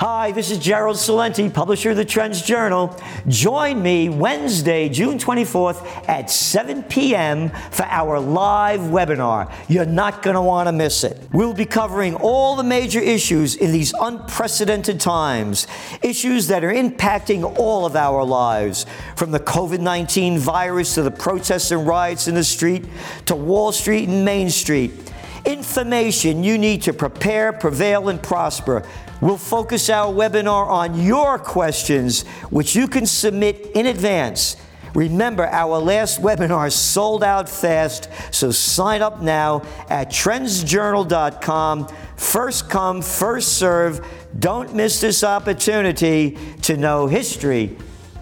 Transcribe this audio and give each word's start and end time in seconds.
Hi, 0.00 0.30
this 0.30 0.52
is 0.52 0.58
Gerald 0.58 0.96
Celente, 0.96 1.52
publisher 1.52 1.90
of 1.90 1.96
the 1.96 2.04
Trends 2.04 2.40
Journal. 2.40 2.96
Join 3.26 3.82
me 3.82 4.08
Wednesday, 4.08 4.88
June 4.88 5.18
24th 5.18 5.84
at 6.08 6.30
7 6.30 6.84
p.m. 6.84 7.50
for 7.72 7.82
our 7.82 8.20
live 8.20 8.78
webinar. 8.78 9.52
You're 9.66 9.86
not 9.86 10.22
going 10.22 10.34
to 10.34 10.40
want 10.40 10.68
to 10.68 10.72
miss 10.72 11.02
it. 11.02 11.20
We'll 11.32 11.52
be 11.52 11.64
covering 11.64 12.14
all 12.14 12.54
the 12.54 12.62
major 12.62 13.00
issues 13.00 13.56
in 13.56 13.72
these 13.72 13.92
unprecedented 14.00 15.00
times, 15.00 15.66
issues 16.00 16.46
that 16.46 16.62
are 16.62 16.72
impacting 16.72 17.58
all 17.58 17.84
of 17.84 17.96
our 17.96 18.22
lives, 18.22 18.86
from 19.16 19.32
the 19.32 19.40
COVID 19.40 19.80
19 19.80 20.38
virus 20.38 20.94
to 20.94 21.02
the 21.02 21.10
protests 21.10 21.72
and 21.72 21.84
riots 21.84 22.28
in 22.28 22.36
the 22.36 22.44
street 22.44 22.84
to 23.26 23.34
Wall 23.34 23.72
Street 23.72 24.08
and 24.08 24.24
Main 24.24 24.48
Street. 24.48 25.07
Information 25.48 26.44
you 26.44 26.58
need 26.58 26.82
to 26.82 26.92
prepare, 26.92 27.54
prevail, 27.54 28.10
and 28.10 28.22
prosper. 28.22 28.86
We'll 29.22 29.38
focus 29.38 29.88
our 29.88 30.12
webinar 30.12 30.66
on 30.66 31.00
your 31.00 31.38
questions, 31.38 32.26
which 32.50 32.76
you 32.76 32.86
can 32.86 33.06
submit 33.06 33.70
in 33.74 33.86
advance. 33.86 34.58
Remember, 34.94 35.46
our 35.46 35.78
last 35.78 36.20
webinar 36.20 36.70
sold 36.70 37.24
out 37.24 37.48
fast, 37.48 38.10
so 38.30 38.50
sign 38.50 39.00
up 39.00 39.22
now 39.22 39.62
at 39.88 40.10
trendsjournal.com. 40.10 41.88
First 42.16 42.68
come, 42.68 43.00
first 43.00 43.56
serve. 43.56 44.06
Don't 44.38 44.74
miss 44.74 45.00
this 45.00 45.24
opportunity 45.24 46.36
to 46.60 46.76
know 46.76 47.06
history 47.06 47.74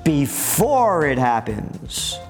before 0.04 1.04
it 1.06 1.18
happens. 1.18 2.20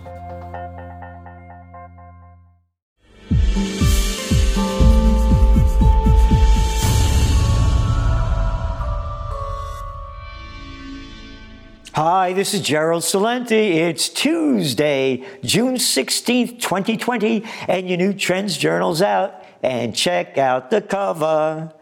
Hi, 12.26 12.32
this 12.32 12.54
is 12.54 12.60
Gerald 12.60 13.04
Celente. 13.04 13.52
It's 13.52 14.08
Tuesday, 14.08 15.24
June 15.44 15.76
16th, 15.76 16.60
2020, 16.60 17.44
and 17.68 17.88
your 17.88 17.98
new 17.98 18.12
Trends 18.12 18.56
Journal's 18.56 19.00
out. 19.00 19.44
And 19.62 19.94
check 19.94 20.36
out 20.36 20.68
the 20.68 20.82
cover 20.82 21.72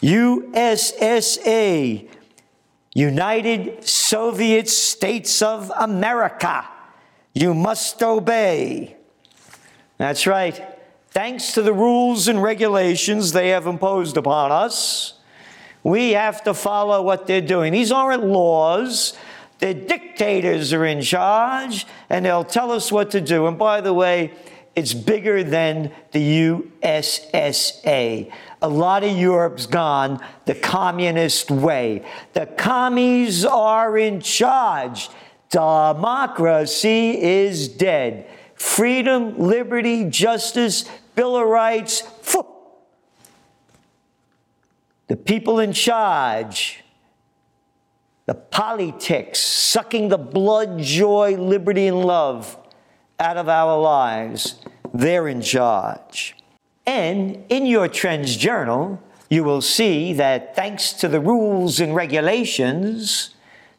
USSA, 0.00 2.08
United 2.94 3.86
Soviet 3.86 4.70
States 4.70 5.42
of 5.42 5.70
America. 5.78 6.66
You 7.34 7.52
must 7.52 8.02
obey. 8.02 8.96
That's 9.98 10.26
right. 10.26 10.58
Thanks 11.10 11.52
to 11.52 11.60
the 11.60 11.74
rules 11.74 12.28
and 12.28 12.42
regulations 12.42 13.32
they 13.32 13.50
have 13.50 13.66
imposed 13.66 14.16
upon 14.16 14.52
us, 14.52 15.20
we 15.82 16.12
have 16.12 16.42
to 16.44 16.54
follow 16.54 17.02
what 17.02 17.26
they're 17.26 17.42
doing. 17.42 17.74
These 17.74 17.92
aren't 17.92 18.24
laws. 18.24 19.12
The 19.58 19.74
dictators 19.74 20.72
are 20.72 20.84
in 20.84 21.00
charge 21.00 21.86
and 22.10 22.24
they'll 22.24 22.44
tell 22.44 22.70
us 22.70 22.92
what 22.92 23.10
to 23.12 23.20
do. 23.20 23.46
And 23.46 23.58
by 23.58 23.80
the 23.80 23.94
way, 23.94 24.32
it's 24.74 24.92
bigger 24.92 25.42
than 25.42 25.90
the 26.12 26.50
USSA. 26.82 28.30
A 28.60 28.68
lot 28.68 29.04
of 29.04 29.16
Europe's 29.16 29.66
gone 29.66 30.20
the 30.44 30.54
communist 30.54 31.50
way. 31.50 32.04
The 32.34 32.44
commies 32.44 33.46
are 33.46 33.96
in 33.96 34.20
charge. 34.20 35.08
Democracy 35.48 37.22
is 37.22 37.68
dead. 37.68 38.28
Freedom, 38.54 39.38
liberty, 39.38 40.04
justice, 40.04 40.84
Bill 41.14 41.36
of 41.36 41.46
Rights. 41.48 42.02
The 45.08 45.16
people 45.16 45.60
in 45.60 45.72
charge 45.72 46.82
the 48.26 48.34
politics, 48.34 49.38
sucking 49.38 50.08
the 50.08 50.18
blood, 50.18 50.78
joy, 50.80 51.36
liberty, 51.36 51.86
and 51.86 52.04
love 52.04 52.58
out 53.20 53.36
of 53.36 53.48
our 53.48 53.80
lives, 53.80 54.56
they're 54.92 55.28
in 55.28 55.40
charge. 55.40 56.36
And 56.84 57.44
in 57.48 57.66
your 57.66 57.88
Trends 57.88 58.36
Journal, 58.36 59.00
you 59.30 59.44
will 59.44 59.62
see 59.62 60.12
that 60.14 60.54
thanks 60.54 60.92
to 60.94 61.08
the 61.08 61.20
rules 61.20 61.80
and 61.80 61.94
regulations 61.94 63.30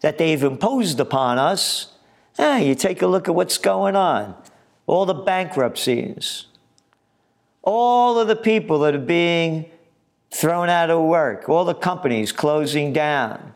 that 0.01 0.17
they've 0.17 0.43
imposed 0.43 0.99
upon 0.99 1.37
us, 1.37 1.93
eh, 2.37 2.59
you 2.59 2.75
take 2.75 3.01
a 3.01 3.07
look 3.07 3.27
at 3.27 3.35
what's 3.35 3.57
going 3.57 3.95
on. 3.95 4.35
All 4.85 5.05
the 5.05 5.13
bankruptcies, 5.13 6.45
all 7.63 8.17
of 8.17 8.29
the 8.29 8.35
people 8.35 8.79
that 8.79 8.95
are 8.95 8.99
being 8.99 9.69
thrown 10.31 10.69
out 10.69 10.89
of 10.89 11.03
work, 11.03 11.49
all 11.49 11.65
the 11.65 11.73
companies 11.73 12.31
closing 12.31 12.93
down 12.93 13.53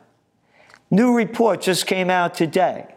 New 0.92 1.16
report 1.16 1.62
just 1.62 1.88
came 1.88 2.10
out 2.10 2.36
today. 2.36 2.94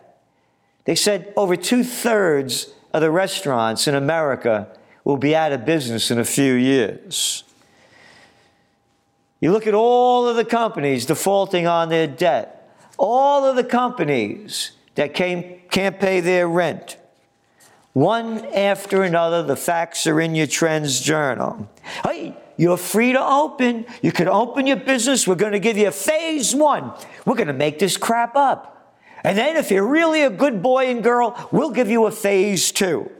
They 0.85 0.97
said 0.97 1.33
over 1.37 1.57
two 1.57 1.85
thirds 1.85 2.75
of 2.93 3.01
the 3.01 3.11
restaurants 3.11 3.87
in 3.87 3.95
America 3.95 4.69
will 5.05 5.17
be 5.17 5.35
out 5.35 5.53
of 5.53 5.65
business 5.65 6.11
in 6.11 6.19
a 6.19 6.25
few 6.25 6.55
years. 6.55 7.45
You 9.41 9.53
look 9.53 9.67
at 9.67 9.75
all 9.75 10.27
of 10.29 10.37
the 10.37 10.45
companies 10.45 11.07
defaulting 11.07 11.67
on 11.67 11.89
their 11.89 12.07
debt, 12.07 12.69
all 12.99 13.45
of 13.45 13.57
the 13.57 13.65
companies 13.65 14.73
that 14.95 15.15
came, 15.15 15.61
can't 15.71 15.99
pay 16.01 16.21
their 16.21 16.49
rent. 16.49 16.97
One 17.93 18.45
after 18.47 19.03
another, 19.03 19.43
the 19.43 19.57
facts 19.57 20.07
are 20.07 20.21
in 20.21 20.35
your 20.35 20.47
trends 20.47 21.01
journal. 21.01 21.69
Hey, 22.03 22.37
you're 22.57 22.77
free 22.77 23.13
to 23.13 23.25
open. 23.25 23.87
You 24.03 24.13
can 24.13 24.29
open 24.29 24.67
your 24.67 24.77
business. 24.77 25.27
We're 25.27 25.35
going 25.35 25.53
to 25.53 25.59
give 25.59 25.77
you 25.77 25.89
a 25.89 25.93
phase 25.93 26.55
one. 26.55 26.93
We're 27.25 27.35
going 27.35 27.49
to 27.49 27.53
make 27.53 27.79
this 27.79 27.97
crap 27.97 28.37
up. 28.37 28.97
And 29.25 29.39
then, 29.39 29.57
if 29.57 29.71
you're 29.71 29.87
really 29.87 30.23
a 30.23 30.31
good 30.31 30.63
boy 30.63 30.91
and 30.91 31.03
girl, 31.03 31.49
we'll 31.51 31.71
give 31.71 31.89
you 31.89 32.07
a 32.07 32.11
phase 32.11 32.71
two. 32.71 33.11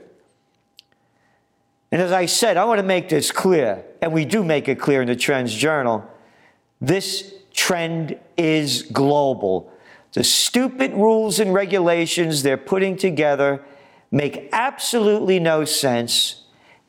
And 1.91 2.01
as 2.01 2.11
I 2.11 2.27
said, 2.27 2.57
I 2.57 2.65
want 2.65 2.79
to 2.79 2.85
make 2.85 3.09
this 3.09 3.31
clear, 3.31 3.83
and 4.01 4.13
we 4.13 4.25
do 4.25 4.43
make 4.43 4.67
it 4.67 4.79
clear 4.79 5.01
in 5.01 5.07
the 5.07 5.15
Trends 5.15 5.53
Journal. 5.53 6.05
This 6.81 7.33
trend 7.53 8.19
is 8.37 8.83
global. 8.83 9.71
The 10.13 10.23
stupid 10.23 10.93
rules 10.93 11.39
and 11.39 11.53
regulations 11.53 12.43
they're 12.43 12.57
putting 12.57 12.97
together 12.97 13.63
make 14.11 14.49
absolutely 14.51 15.39
no 15.39 15.65
sense. 15.65 16.43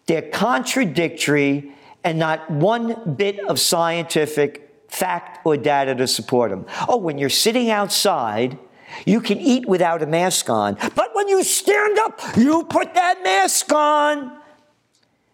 They're 0.07 0.23
contradictory 0.23 1.73
and 2.07 2.21
not 2.21 2.49
one 2.49 3.17
bit 3.17 3.41
of 3.41 3.59
scientific 3.59 4.73
fact 4.89 5.45
or 5.45 5.57
data 5.57 5.93
to 5.93 6.07
support 6.07 6.53
them. 6.53 6.65
Oh, 6.89 6.99
when 6.99 7.19
you're 7.19 7.29
sitting 7.29 7.69
outside, 7.69 8.57
you 9.05 9.21
can 9.21 9.39
eat 9.41 9.67
without 9.67 10.03
a 10.05 10.07
mask 10.07 10.49
on, 10.49 10.79
but 10.95 11.11
when 11.17 11.27
you 11.27 11.43
stand 11.43 11.99
up, 11.99 12.21
you 12.37 12.63
put 12.63 12.95
that 12.95 13.25
mask 13.25 13.73
on. 13.73 14.39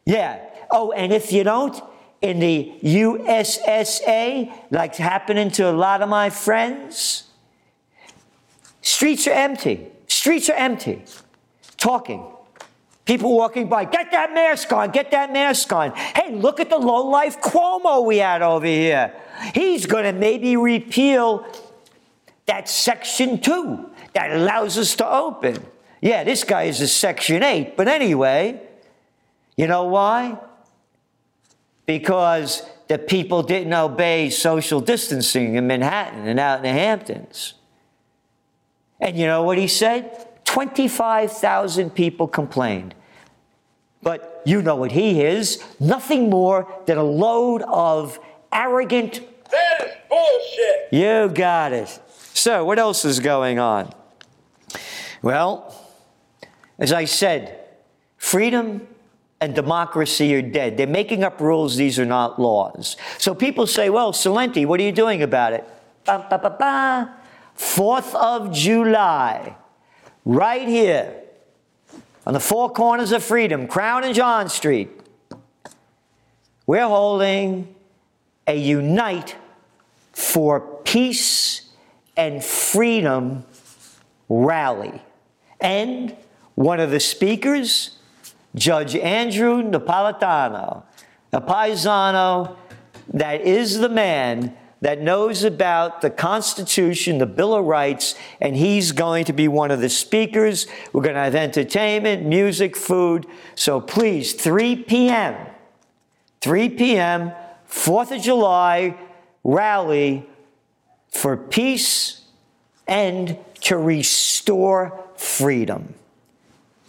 Yeah. 0.07 0.41
Oh, 0.71 0.93
and 0.93 1.13
if 1.13 1.31
you 1.31 1.45
don't, 1.45 1.79
in 2.23 2.39
the 2.39 2.73
USSA, 2.83 4.51
like 4.71 4.97
happening 4.97 5.51
to 5.51 5.71
a 5.71 5.73
lot 5.73 6.01
of 6.01 6.09
my 6.09 6.31
friends, 6.31 7.25
streets 8.81 9.27
are 9.27 9.33
empty. 9.33 9.89
Streets 10.07 10.49
are 10.49 10.57
empty. 10.57 11.05
Talking. 11.77 12.25
People 13.05 13.37
walking 13.37 13.69
by, 13.69 13.85
get 13.85 14.13
that 14.13 14.33
mask 14.33 14.73
on, 14.73 14.91
get 14.91 15.11
that 15.11 15.33
mask 15.33 15.73
on. 15.73 15.93
Hey, 15.93 16.35
look 16.35 16.61
at 16.61 16.71
the 16.71 16.79
low 16.79 17.09
life 17.09 17.41
Cuomo 17.41 18.05
we 18.05 18.19
had 18.19 18.43
over 18.43 18.67
here. 18.67 19.13
He's 19.55 19.87
going 19.87 20.05
to 20.05 20.13
maybe 20.13 20.57
repeal 20.57 21.45
that 22.47 22.69
Section 22.69 23.41
2 23.41 23.91
that 24.15 24.33
allows 24.33 24.79
us 24.79 24.95
to 24.97 25.11
open. 25.11 25.67
Yeah, 26.01 26.23
this 26.23 26.45
guy 26.45 26.65
is 26.65 26.81
a 26.81 26.89
Section 26.89 27.43
8, 27.43 27.77
but 27.77 27.89
anyway, 27.89 28.61
you 29.57 29.67
know 29.67 29.85
why? 29.85 30.39
Because 31.87 32.63
the 32.87 32.99
people 32.99 33.43
didn't 33.43 33.73
obey 33.73 34.31
social 34.31 34.81
distancing 34.81 35.57
in 35.57 35.67
Manhattan 35.67 36.29
and 36.29 36.39
out 36.39 36.59
in 36.59 36.63
the 36.63 36.69
Hamptons. 36.69 37.55
And 39.01 39.17
you 39.17 39.27
know 39.27 39.43
what 39.43 39.59
he 39.59 39.67
said? 39.67 40.29
25,000 40.53 41.95
people 41.95 42.29
complained. 42.29 42.95
But 44.03 44.43
you 44.45 44.61
know 44.61 44.77
what 44.77 44.93
he 44.93 45.23
is 45.23 45.65
nothing 45.81 46.29
more 46.29 46.71
than 46.85 46.99
a 46.99 47.03
load 47.03 47.63
of 47.63 48.21
arrogant. 48.53 49.23
That 49.51 49.81
is 49.81 49.93
bullshit. 50.11 50.93
You 50.93 51.35
got 51.35 51.73
it. 51.73 51.99
So, 52.35 52.67
what 52.67 52.79
else 52.79 53.07
is 53.07 53.19
going 53.19 53.59
on? 53.59 53.95
Well, 55.23 55.75
as 56.79 56.93
I 56.93 57.07
said, 57.07 57.59
freedom 58.19 58.87
and 59.41 59.55
democracy 59.55 60.35
are 60.35 60.43
dead. 60.43 60.77
They're 60.77 60.87
making 60.87 61.25
up 61.25 61.41
rules, 61.41 61.77
these 61.77 61.99
are 61.99 62.05
not 62.05 62.39
laws. 62.39 62.99
So 63.17 63.35
people 63.35 63.67
say, 63.67 63.89
well, 63.89 64.13
Celente, 64.13 64.67
what 64.67 64.81
are 64.81 64.85
you 64.85 64.93
doing 64.93 65.23
about 65.23 65.55
it? 65.55 65.65
Ba, 66.05 66.27
ba, 66.29 66.37
ba, 66.37 66.51
ba. 66.59 67.15
4th 67.57 68.15
of 68.15 68.53
July 68.53 69.57
right 70.25 70.67
here 70.67 71.15
on 72.27 72.35
the 72.35 72.41
four 72.41 72.71
corners 72.71 73.13
of 73.13 73.23
freedom, 73.23 73.67
Crown 73.67 74.05
and 74.05 74.15
John 74.15 74.49
Street, 74.49 74.91
we're 76.67 76.87
holding 76.87 77.75
a 78.47 78.57
Unite 78.57 79.37
for 80.13 80.61
Peace 80.61 81.69
and 82.17 82.45
Freedom 82.45 83.45
Rally. 84.29 85.03
And 85.61 86.17
one 86.55 86.81
of 86.81 86.91
the 86.91 87.01
speakers, 87.01 87.99
Judge 88.55 88.95
Andrew 88.95 89.63
Napolitano, 89.63 90.85
a 91.33 91.41
paisano 91.41 92.57
that 93.13 93.41
is 93.41 93.79
the 93.79 93.89
man 93.89 94.57
that 94.83 95.01
knows 95.01 95.45
about 95.45 96.01
the 96.01 96.11
Constitution, 96.11 97.19
the 97.19 97.27
Bill 97.27 97.55
of 97.55 97.65
Rights, 97.65 98.17
and 98.41 98.57
he's 98.57 98.91
going 98.91 99.25
to 99.27 99.33
be 99.33 99.47
one 99.47 99.71
of 99.71 99.81
the 99.81 99.89
speakers. 99.89 100.67
We're 100.93 101.03
going 101.03 101.15
to 101.15 101.21
have 101.21 101.37
entertainment, 101.37 102.27
music, 102.27 102.77
food. 102.77 103.27
So 103.55 103.81
please, 103.81 104.35
3 104.35 104.77
p.m., 104.77 105.37
3 106.41 106.69
p.m., 106.71 107.33
4th 107.71 108.17
of 108.17 108.23
July 108.23 108.99
rally 109.45 110.27
for 111.11 111.37
peace 111.37 112.23
and 112.89 113.39
to 113.61 113.79
restore 113.79 115.01
freedom. 115.17 115.95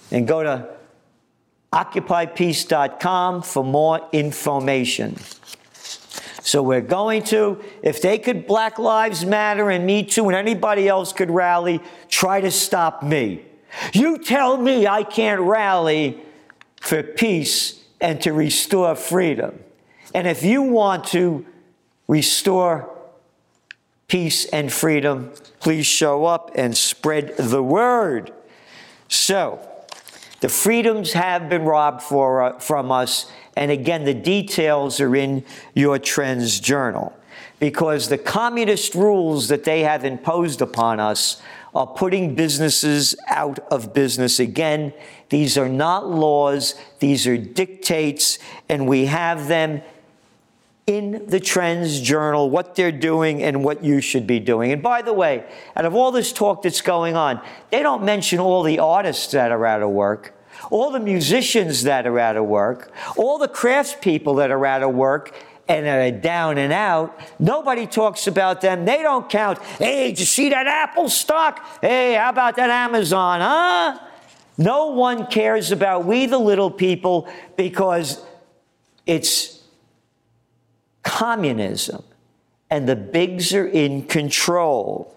And 0.10 0.28
go 0.28 0.42
to 0.42 0.68
occupypeace.com 1.72 3.44
for 3.44 3.64
more 3.64 4.10
information. 4.12 5.16
So 6.46 6.62
we're 6.62 6.82
going 6.82 7.24
to, 7.24 7.64
if 7.82 8.02
they 8.02 8.20
could 8.20 8.46
Black 8.46 8.78
Lives 8.78 9.26
Matter 9.26 9.70
and 9.70 9.86
Me 9.86 10.04
Too 10.04 10.28
and 10.28 10.36
anybody 10.36 10.90
else 10.90 11.14
could 11.14 11.32
rally, 11.32 11.82
try 12.10 12.42
to 12.42 12.52
stop 12.52 13.02
me. 13.02 13.46
You 13.94 14.18
tell 14.18 14.58
me 14.58 14.86
I 14.86 15.04
can't 15.04 15.40
rally 15.40 16.20
for 16.82 17.02
peace 17.02 17.82
and 18.02 18.22
to 18.22 18.34
restore 18.34 18.94
freedom. 18.96 19.58
And 20.14 20.28
if 20.28 20.44
you 20.44 20.64
want 20.64 21.06
to 21.08 21.46
restore 22.10 22.94
peace 24.10 24.46
and 24.48 24.72
freedom, 24.72 25.32
please 25.62 25.86
show 25.86 26.26
up 26.26 26.52
and 26.56 26.76
spread 26.76 27.38
the 27.38 27.64
word. 27.64 28.34
So, 29.08 29.66
the 30.44 30.50
freedoms 30.50 31.14
have 31.14 31.48
been 31.48 31.64
robbed 31.64 32.02
for, 32.02 32.44
uh, 32.44 32.60
from 32.60 32.92
us 32.92 33.32
and 33.56 33.72
again, 33.72 34.04
the 34.04 34.14
details 34.14 35.00
are 35.00 35.16
in 35.16 35.46
your 35.74 36.00
Trends 36.00 36.60
Journal. 36.60 37.14
Because 37.60 38.10
the 38.10 38.18
communist 38.18 38.94
rules 38.94 39.48
that 39.48 39.64
they 39.64 39.84
have 39.84 40.04
imposed 40.04 40.62
upon 40.62 41.00
us 41.00 41.42
are 41.74 41.88
putting 41.88 42.36
businesses 42.36 43.16
out 43.30 43.60
of 43.72 43.94
business 43.94 44.38
again. 44.38 44.92
These 45.30 45.58
are 45.58 45.70
not 45.70 46.10
laws, 46.10 46.76
these 47.00 47.26
are 47.26 47.38
dictates, 47.38 48.38
and 48.68 48.86
we 48.86 49.06
have 49.06 49.48
them 49.48 49.82
in 50.86 51.26
the 51.28 51.40
Trends 51.40 52.02
Journal, 52.02 52.50
what 52.50 52.76
they're 52.76 52.92
doing 52.92 53.42
and 53.42 53.64
what 53.64 53.84
you 53.84 54.02
should 54.02 54.28
be 54.28 54.40
doing. 54.40 54.72
And 54.72 54.84
by 54.84 55.02
the 55.02 55.14
way, 55.14 55.46
out 55.76 55.86
of 55.86 55.96
all 55.96 56.12
this 56.12 56.34
talk 56.34 56.64
that's 56.64 56.82
going 56.82 57.16
on, 57.16 57.42
they 57.72 57.82
don't 57.82 58.04
mention 58.04 58.40
all 58.40 58.64
the 58.64 58.80
artists 58.80 59.32
that 59.32 59.52
are 59.52 59.66
out 59.66 59.82
of 59.82 59.90
work 59.90 60.34
all 60.70 60.92
the 60.92 61.00
musicians 61.00 61.84
that 61.84 62.08
are 62.08 62.20
out 62.20 62.38
of 62.38 62.46
work, 62.46 62.92
all 63.18 63.38
the 63.38 63.48
craftspeople 63.48 64.38
that 64.38 64.52
are 64.52 64.66
out 64.66 64.84
of 64.84 64.94
work 64.94 65.36
and 65.68 65.88
are 65.88 66.12
down 66.12 66.58
and 66.58 66.74
out. 66.74 67.18
Nobody 67.40 67.88
talks 67.88 68.28
about 68.28 68.62
them. 68.62 68.86
They 68.86 69.02
don't 69.02 69.30
count. 69.30 69.62
Hey, 69.62 70.10
did 70.10 70.20
you 70.20 70.26
see 70.26 70.50
that 70.50 70.68
Apple 70.68 71.10
stock? 71.10 71.66
Hey, 71.82 72.16
how 72.16 72.30
about 72.30 72.56
that 72.58 72.70
Amazon, 72.70 73.42
huh? 73.42 74.00
No 74.58 74.88
one 74.88 75.28
cares 75.28 75.72
about 75.72 76.06
we, 76.06 76.26
the 76.26 76.38
little 76.38 76.70
people, 76.70 77.28
because 77.56 78.24
it's 79.06 79.63
communism 81.14 82.04
and 82.72 82.90
the 82.90 82.96
bigs 82.96 83.54
are 83.54 83.68
in 83.68 84.02
control. 84.02 85.16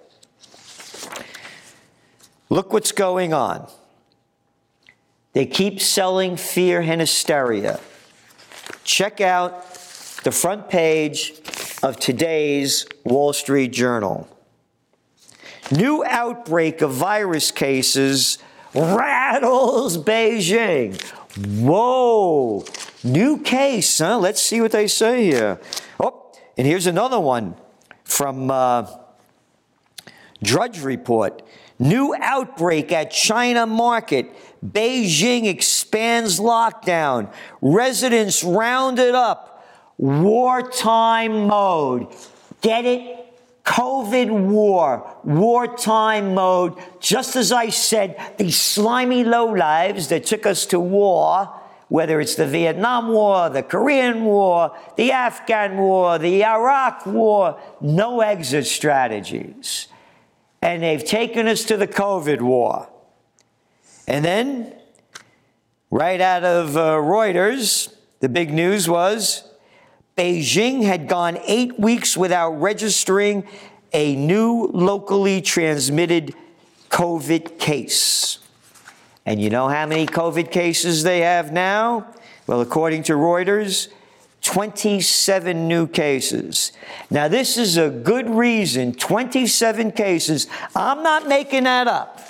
Look 2.51 2.75
what's 2.75 2.93
going 2.93 3.33
on. 3.33 3.67
They 5.33 5.47
keep 5.47 5.81
selling 5.81 6.37
fear 6.37 6.83
and 6.83 7.01
hysteria. 7.01 7.81
Check 8.85 9.23
out 9.23 9.73
the 10.23 10.33
front 10.33 10.69
page 10.69 11.33
of 11.83 11.99
today's 11.99 12.87
Wall 13.05 13.33
Street 13.33 13.73
Journal. 13.73 14.29
New 15.71 16.05
outbreak 16.05 16.83
of 16.83 16.93
virus 16.93 17.51
cases 17.51 18.37
rattles 18.75 19.97
Beijing. 19.97 21.01
Whoa, 21.63 22.67
new 23.07 23.39
case, 23.41 23.99
huh? 23.99 24.19
Let's 24.19 24.43
see 24.43 24.61
what 24.61 24.73
they 24.73 24.87
say 24.87 25.25
here. 25.25 25.61
Oh, 25.99 26.33
and 26.59 26.67
here's 26.67 26.87
another 26.87 27.21
one 27.21 27.57
from 28.05 28.51
uh, 28.51 28.87
Drudge 30.43 30.83
Report. 30.83 31.43
New 31.79 32.15
outbreak 32.21 32.91
at 32.93 33.11
China 33.11 33.67
market. 33.67 34.31
Beijing 34.65 35.47
expands 35.47 36.41
lockdown. 36.41 37.33
Residents 37.61 38.43
rounded 38.43 39.15
up. 39.15 39.65
Wartime 39.99 41.47
mode. 41.47 42.15
Get 42.61 42.85
it? 42.85 43.27
COVID 43.67 44.31
war, 44.31 45.17
wartime 45.25 46.35
mode. 46.35 46.75
Just 47.01 47.35
as 47.35 47.51
I 47.51 47.71
said, 47.71 48.17
these 48.39 48.59
slimy 48.59 49.25
lowlives 49.25 50.09
that 50.11 50.25
took 50.25 50.47
us 50.47 50.67
to 50.67 50.79
war, 50.79 51.53
whether 51.89 52.21
it's 52.21 52.35
the 52.35 52.47
Vietnam 52.47 53.09
War, 53.09 53.49
the 53.49 53.63
Korean 53.63 54.25
War, 54.25 54.77
the 54.97 55.13
Afghan 55.13 55.77
War, 55.77 56.19
the 56.19 56.45
Iraq 56.45 57.07
War, 57.07 57.59
no 57.81 58.21
exit 58.21 58.67
strategies 58.67 59.89
and 60.67 60.83
they've 60.83 61.05
taken 61.05 61.47
us 61.47 61.65
to 61.65 61.77
the 61.77 61.87
COVID 61.87 62.41
war. 62.41 62.89
And 64.09 64.25
then, 64.25 64.75
right 65.93 66.21
out 66.21 66.43
of 66.43 66.77
uh, 66.77 66.95
Reuters, 66.97 67.95
the 68.19 68.29
big 68.29 68.53
news 68.53 68.89
was 68.89 69.49
Beijing 70.17 70.83
had 70.83 71.09
gone 71.09 71.39
eight 71.47 71.79
weeks 71.79 72.17
without 72.17 72.53
registering 72.53 73.47
a 73.93 74.17
new 74.17 74.71
locally 74.73 75.41
transmitted 75.41 76.35
COVID 76.91 77.61
case. 77.61 78.39
And 79.27 79.43
you 79.43 79.51
know 79.51 79.67
how 79.69 79.87
many 79.87 80.07
COVID 80.07 80.53
cases 80.53 81.03
they 81.03 81.21
have 81.21 81.53
now? 81.53 82.15
Well, 82.47 82.61
according 82.61 83.03
to 83.05 83.15
Reuters, 83.15 83.89
27 84.43 85.67
new 85.67 85.89
cases. 85.89 86.71
Now, 87.11 87.27
this 87.27 87.59
is 87.59 87.77
a 87.77 87.91
good 87.91 88.31
reason 88.31 88.95
27 88.95 89.91
cases. 89.91 90.47
I'm 90.77 91.03
not 91.03 91.27
making 91.27 91.65
that 91.65 91.89
up. 91.89 92.21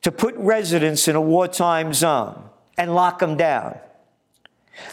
To 0.00 0.10
put 0.10 0.34
residents 0.36 1.06
in 1.06 1.16
a 1.16 1.20
wartime 1.20 1.92
zone 1.92 2.42
and 2.78 2.94
lock 2.94 3.18
them 3.18 3.36
down. 3.36 3.78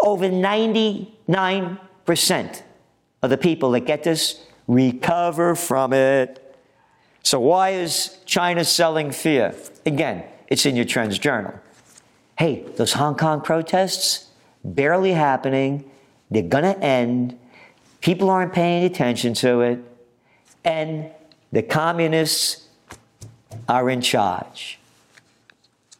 over 0.00 0.28
99% 0.28 2.62
of 3.22 3.30
the 3.30 3.38
people 3.38 3.70
that 3.72 3.80
get 3.80 4.02
this 4.02 4.42
recover 4.66 5.54
from 5.54 5.92
it. 5.92 6.38
So, 7.22 7.38
why 7.40 7.70
is 7.70 8.18
China 8.24 8.64
selling 8.64 9.12
fear? 9.12 9.54
Again, 9.86 10.24
it's 10.48 10.66
in 10.66 10.76
your 10.76 10.84
Trends 10.84 11.18
Journal. 11.18 11.54
Hey, 12.38 12.64
those 12.76 12.92
Hong 12.94 13.16
Kong 13.16 13.40
protests, 13.40 14.28
barely 14.64 15.12
happening, 15.12 15.84
they're 16.30 16.42
gonna 16.42 16.76
end, 16.80 17.38
people 18.00 18.30
aren't 18.30 18.52
paying 18.52 18.84
attention 18.84 19.34
to 19.34 19.60
it, 19.60 19.78
and 20.64 21.10
the 21.50 21.62
communists 21.62 22.68
are 23.68 23.90
in 23.90 24.00
charge. 24.00 24.78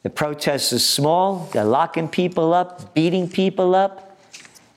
The 0.02 0.10
protest 0.10 0.72
is 0.72 0.86
small, 0.86 1.48
they're 1.52 1.64
locking 1.64 2.08
people 2.08 2.52
up, 2.52 2.94
beating 2.94 3.28
people 3.28 3.74
up, 3.74 4.18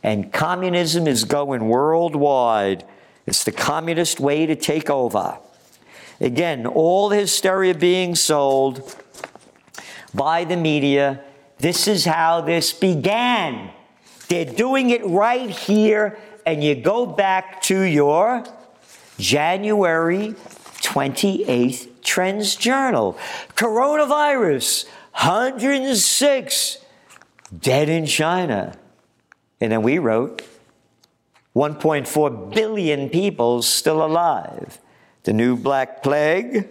and 0.04 0.32
communism 0.32 1.08
is 1.08 1.24
going 1.24 1.68
worldwide. 1.68 2.84
It's 3.26 3.44
the 3.44 3.52
communist 3.52 4.20
way 4.20 4.46
to 4.46 4.56
take 4.56 4.90
over. 4.90 5.40
Again, 6.22 6.68
all 6.68 7.10
the 7.10 7.18
hysteria 7.18 7.74
being 7.74 8.14
sold 8.14 8.96
by 10.14 10.46
the 10.46 10.56
media. 10.56 11.22
This 11.58 11.88
is 11.88 12.06
how 12.06 12.42
this 12.42 12.74
began. 12.74 13.72
They're 14.28 14.46
doing 14.46 14.90
it 14.90 15.06
right 15.06 15.50
here, 15.50 16.18
and 16.46 16.64
you 16.64 16.76
go 16.76 17.06
back 17.06 17.62
to 17.64 17.82
your 17.82 18.44
January 19.18 20.36
28th 20.82 21.88
Trends 22.04 22.56
Journal. 22.56 23.18
Coronavirus, 23.56 24.86
106 25.14 26.78
dead 27.60 27.90
in 27.90 28.06
China. 28.06 28.78
And 29.62 29.72
then 29.72 29.82
we 29.82 29.98
wrote 29.98 30.42
1.4 31.56 32.54
billion 32.54 33.10
people 33.10 33.62
still 33.62 34.04
alive. 34.04 34.80
The 35.24 35.34
new 35.34 35.56
Black 35.56 36.04
Plague. 36.04 36.68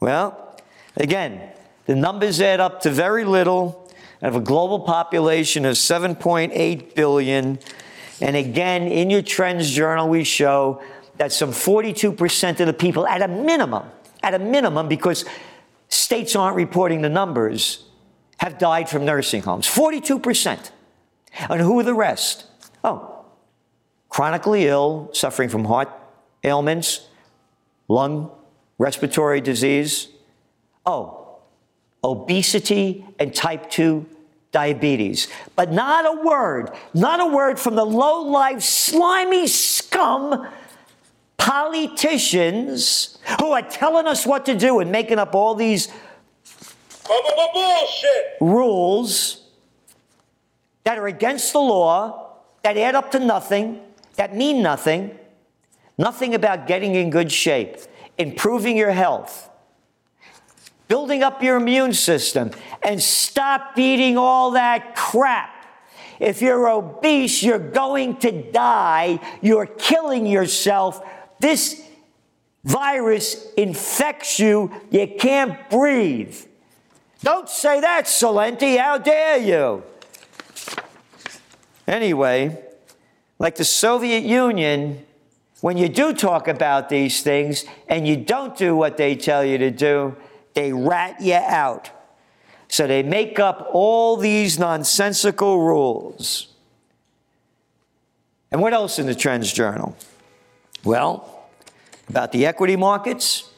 Well, 0.00 0.58
again, 0.96 1.40
the 1.86 1.94
numbers 1.94 2.40
add 2.40 2.60
up 2.60 2.82
to 2.82 2.90
very 2.90 3.24
little 3.24 3.79
of 4.22 4.36
a 4.36 4.40
global 4.40 4.80
population 4.80 5.64
of 5.64 5.76
7.8 5.76 6.94
billion. 6.94 7.58
And 8.20 8.36
again, 8.36 8.82
in 8.82 9.10
your 9.10 9.22
Trends 9.22 9.70
Journal, 9.70 10.08
we 10.08 10.24
show 10.24 10.82
that 11.16 11.32
some 11.32 11.50
42% 11.50 12.60
of 12.60 12.66
the 12.66 12.72
people, 12.72 13.06
at 13.06 13.22
a 13.22 13.28
minimum, 13.28 13.84
at 14.22 14.34
a 14.34 14.38
minimum, 14.38 14.88
because 14.88 15.24
states 15.88 16.36
aren't 16.36 16.56
reporting 16.56 17.02
the 17.02 17.08
numbers, 17.08 17.84
have 18.38 18.58
died 18.58 18.88
from 18.88 19.04
nursing 19.04 19.42
homes. 19.42 19.66
42%. 19.66 20.70
And 21.48 21.60
who 21.60 21.78
are 21.78 21.82
the 21.82 21.94
rest? 21.94 22.46
Oh, 22.82 23.24
chronically 24.08 24.66
ill, 24.66 25.10
suffering 25.12 25.48
from 25.48 25.64
heart 25.66 25.88
ailments, 26.42 27.06
lung, 27.88 28.30
respiratory 28.78 29.40
disease. 29.40 30.08
Oh, 30.86 31.19
obesity 32.02 33.04
and 33.18 33.34
type 33.34 33.70
2 33.70 34.06
diabetes. 34.52 35.28
But 35.56 35.72
not 35.72 36.06
a 36.06 36.22
word, 36.22 36.70
not 36.94 37.20
a 37.20 37.26
word 37.26 37.58
from 37.58 37.76
the 37.76 37.84
low 37.84 38.22
life, 38.22 38.62
slimy 38.62 39.46
scum 39.46 40.46
politicians 41.36 43.18
who 43.40 43.52
are 43.52 43.62
telling 43.62 44.06
us 44.06 44.26
what 44.26 44.46
to 44.46 44.54
do 44.54 44.80
and 44.80 44.92
making 44.92 45.18
up 45.18 45.34
all 45.34 45.54
these 45.54 45.88
Bullshit. 47.06 48.36
rules 48.40 49.48
that 50.84 50.98
are 50.98 51.06
against 51.06 51.52
the 51.52 51.58
law, 51.58 52.36
that 52.62 52.76
add 52.76 52.94
up 52.94 53.10
to 53.12 53.18
nothing, 53.18 53.80
that 54.16 54.36
mean 54.36 54.62
nothing, 54.62 55.18
nothing 55.98 56.34
about 56.34 56.66
getting 56.66 56.94
in 56.94 57.10
good 57.10 57.32
shape, 57.32 57.76
improving 58.18 58.76
your 58.76 58.90
health, 58.90 59.49
building 60.90 61.22
up 61.22 61.40
your 61.40 61.56
immune 61.56 61.94
system, 61.94 62.50
and 62.82 63.00
stop 63.00 63.78
eating 63.78 64.18
all 64.18 64.50
that 64.50 64.96
crap. 64.96 65.54
If 66.18 66.42
you're 66.42 66.68
obese, 66.68 67.44
you're 67.44 67.60
going 67.60 68.16
to 68.16 68.32
die. 68.50 69.20
You're 69.40 69.66
killing 69.66 70.26
yourself. 70.26 71.00
This 71.38 71.80
virus 72.64 73.52
infects 73.56 74.40
you. 74.40 74.72
You 74.90 75.14
can't 75.16 75.70
breathe. 75.70 76.36
Don't 77.22 77.48
say 77.48 77.80
that, 77.80 78.06
Celente. 78.06 78.76
How 78.76 78.98
dare 78.98 79.38
you? 79.38 79.84
Anyway, 81.86 82.60
like 83.38 83.54
the 83.54 83.64
Soviet 83.64 84.24
Union, 84.24 85.06
when 85.60 85.76
you 85.76 85.88
do 85.88 86.12
talk 86.12 86.48
about 86.48 86.88
these 86.88 87.22
things 87.22 87.64
and 87.86 88.08
you 88.08 88.16
don't 88.16 88.56
do 88.56 88.74
what 88.74 88.96
they 88.96 89.14
tell 89.14 89.44
you 89.44 89.56
to 89.56 89.70
do, 89.70 90.16
they 90.54 90.72
rat 90.72 91.20
you 91.20 91.34
out. 91.34 91.90
So 92.68 92.86
they 92.86 93.02
make 93.02 93.38
up 93.38 93.68
all 93.72 94.16
these 94.16 94.58
nonsensical 94.58 95.60
rules. 95.60 96.48
And 98.52 98.60
what 98.60 98.72
else 98.72 98.98
in 98.98 99.06
the 99.06 99.14
Trends 99.14 99.52
Journal? 99.52 99.96
Well, 100.84 101.48
about 102.08 102.32
the 102.32 102.46
equity 102.46 102.76
markets, 102.76 103.48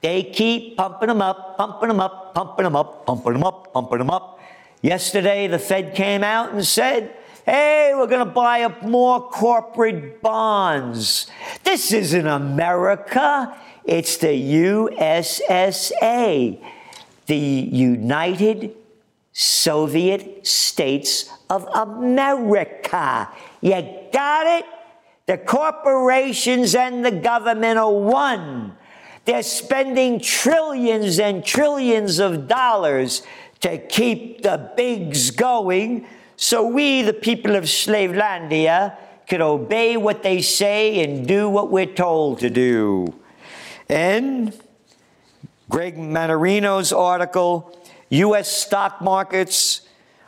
they 0.00 0.22
keep 0.22 0.76
pumping 0.76 1.08
them 1.08 1.20
up, 1.20 1.56
pumping 1.56 1.88
them 1.88 2.00
up, 2.00 2.34
pumping 2.34 2.64
them 2.64 2.76
up, 2.76 3.06
pumping 3.06 3.32
them 3.32 3.44
up, 3.44 3.72
pumping 3.72 3.98
them 3.98 4.10
up. 4.10 4.40
Yesterday, 4.82 5.48
the 5.48 5.58
Fed 5.58 5.94
came 5.94 6.22
out 6.22 6.52
and 6.52 6.64
said, 6.64 7.16
hey, 7.44 7.92
we're 7.96 8.06
going 8.06 8.24
to 8.24 8.32
buy 8.32 8.62
up 8.62 8.82
more 8.82 9.28
corporate 9.28 10.22
bonds. 10.22 11.26
This 11.64 11.92
isn't 11.92 12.26
America, 12.26 13.56
it's 13.88 14.18
the 14.18 14.28
USSA, 14.28 15.92
the 17.26 17.36
United 17.36 18.76
Soviet 19.32 20.46
States 20.46 21.30
of 21.48 21.66
America. 21.74 23.30
You 23.62 24.08
got 24.12 24.46
it? 24.46 24.66
The 25.24 25.38
corporations 25.38 26.74
and 26.74 27.02
the 27.02 27.10
government 27.10 27.78
are 27.78 27.90
one. 27.90 28.76
They're 29.24 29.42
spending 29.42 30.20
trillions 30.20 31.18
and 31.18 31.42
trillions 31.42 32.18
of 32.18 32.46
dollars 32.46 33.22
to 33.60 33.78
keep 33.78 34.42
the 34.42 34.70
bigs 34.76 35.30
going 35.30 36.06
so 36.36 36.66
we, 36.66 37.02
the 37.02 37.12
people 37.14 37.56
of 37.56 37.64
Slavelandia, 37.64 38.96
could 39.26 39.40
obey 39.40 39.96
what 39.96 40.22
they 40.22 40.40
say 40.40 41.02
and 41.02 41.26
do 41.26 41.48
what 41.48 41.70
we're 41.70 41.86
told 41.86 42.38
to 42.40 42.50
do. 42.50 43.17
And 43.88 44.52
Greg 45.70 45.96
Mannarino's 45.96 46.92
article, 46.92 47.78
U.S. 48.10 48.48
stock 48.48 49.00
markets 49.00 49.82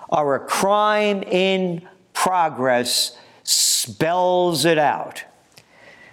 are 0.09 0.35
a 0.35 0.41
crime 0.41 1.23
in 1.23 1.87
progress, 2.13 3.17
spells 3.43 4.65
it 4.65 4.79
out. 4.79 5.25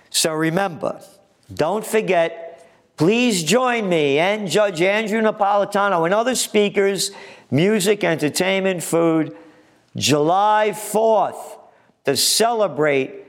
So 0.09 0.33
remember, 0.33 1.01
don't 1.53 1.85
forget, 1.85 2.69
please 2.95 3.43
join 3.43 3.89
me 3.89 4.19
and 4.19 4.49
Judge 4.49 4.81
Andrew 4.81 5.21
Napolitano 5.21 6.05
and 6.05 6.13
other 6.13 6.35
speakers, 6.35 7.11
music, 7.51 8.03
entertainment, 8.03 8.83
food, 8.83 9.35
July 9.95 10.71
4th 10.73 11.59
to 12.05 12.15
celebrate 12.15 13.26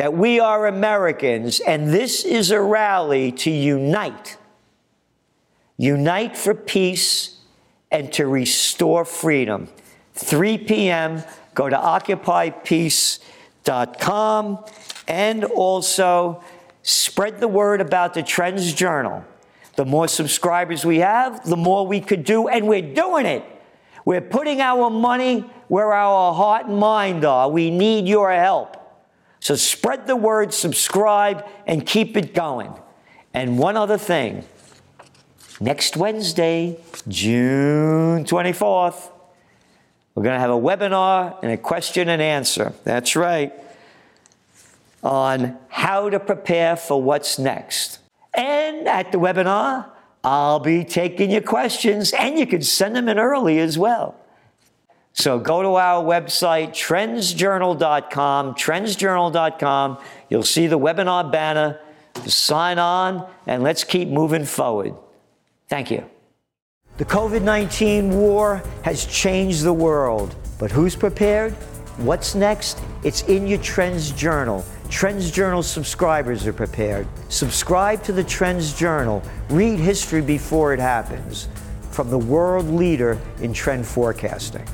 that 0.00 0.14
we 0.14 0.40
are 0.40 0.66
Americans 0.66 1.60
and 1.60 1.92
this 1.92 2.24
is 2.24 2.50
a 2.50 2.58
rally 2.58 3.30
to 3.30 3.50
unite. 3.50 4.38
Unite 5.76 6.38
for 6.38 6.54
peace 6.54 7.36
and 7.90 8.10
to 8.10 8.26
restore 8.26 9.04
freedom. 9.04 9.68
3 10.14 10.56
p.m. 10.56 11.22
Go 11.52 11.68
to 11.68 11.76
occupypeace.com 11.76 14.64
and 15.06 15.44
also 15.44 16.42
spread 16.82 17.38
the 17.38 17.48
word 17.48 17.82
about 17.82 18.14
the 18.14 18.22
Trends 18.22 18.72
Journal. 18.72 19.22
The 19.76 19.84
more 19.84 20.08
subscribers 20.08 20.82
we 20.82 21.00
have, 21.00 21.44
the 21.44 21.58
more 21.58 21.86
we 21.86 22.00
could 22.00 22.24
do, 22.24 22.48
and 22.48 22.66
we're 22.66 22.94
doing 22.94 23.26
it. 23.26 23.44
We're 24.06 24.22
putting 24.22 24.62
our 24.62 24.88
money 24.88 25.40
where 25.68 25.92
our 25.92 26.32
heart 26.32 26.68
and 26.68 26.78
mind 26.78 27.26
are. 27.26 27.50
We 27.50 27.70
need 27.70 28.08
your 28.08 28.32
help. 28.32 28.79
So 29.40 29.54
spread 29.56 30.06
the 30.06 30.16
word, 30.16 30.52
subscribe, 30.52 31.46
and 31.66 31.84
keep 31.84 32.16
it 32.16 32.34
going. 32.34 32.72
And 33.32 33.58
one 33.58 33.76
other 33.76 33.98
thing 33.98 34.44
next 35.60 35.96
Wednesday, 35.96 36.78
June 37.08 38.24
24th, 38.24 39.10
we're 40.14 40.22
going 40.24 40.36
to 40.36 40.40
have 40.40 40.50
a 40.50 40.60
webinar 40.60 41.38
and 41.42 41.52
a 41.52 41.56
question 41.56 42.08
and 42.08 42.20
answer. 42.20 42.74
That's 42.84 43.16
right. 43.16 43.52
On 45.02 45.56
how 45.68 46.10
to 46.10 46.20
prepare 46.20 46.76
for 46.76 47.02
what's 47.02 47.38
next. 47.38 48.00
And 48.34 48.86
at 48.86 49.12
the 49.12 49.18
webinar, 49.18 49.88
I'll 50.22 50.60
be 50.60 50.84
taking 50.84 51.30
your 51.30 51.40
questions 51.40 52.12
and 52.12 52.38
you 52.38 52.46
can 52.46 52.60
send 52.60 52.94
them 52.94 53.08
in 53.08 53.18
early 53.18 53.58
as 53.58 53.78
well. 53.78 54.19
So 55.12 55.38
go 55.38 55.62
to 55.62 55.74
our 55.74 56.02
website, 56.02 56.70
trendsjournal.com, 56.70 58.54
trendsjournal.com. 58.54 59.98
You'll 60.28 60.42
see 60.42 60.66
the 60.66 60.78
webinar 60.78 61.30
banner. 61.30 61.80
Sign 62.26 62.78
on 62.78 63.28
and 63.46 63.62
let's 63.62 63.84
keep 63.84 64.08
moving 64.08 64.44
forward. 64.44 64.94
Thank 65.68 65.90
you. 65.90 66.04
The 66.98 67.04
COVID 67.04 67.42
19 67.42 68.10
war 68.10 68.62
has 68.84 69.06
changed 69.06 69.62
the 69.62 69.72
world, 69.72 70.34
but 70.58 70.70
who's 70.70 70.94
prepared? 70.94 71.54
What's 71.96 72.34
next? 72.34 72.78
It's 73.04 73.22
in 73.22 73.46
your 73.46 73.60
Trends 73.60 74.10
Journal. 74.10 74.64
Trends 74.90 75.30
Journal 75.30 75.62
subscribers 75.62 76.46
are 76.46 76.52
prepared. 76.52 77.06
Subscribe 77.28 78.02
to 78.04 78.12
the 78.12 78.24
Trends 78.24 78.78
Journal. 78.78 79.22
Read 79.48 79.78
history 79.78 80.20
before 80.20 80.74
it 80.74 80.80
happens 80.80 81.48
from 81.90 82.10
the 82.10 82.18
world 82.18 82.68
leader 82.68 83.18
in 83.40 83.52
trend 83.52 83.86
forecasting. 83.86 84.66